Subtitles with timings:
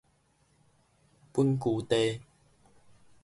[1.31, 2.21] 本居地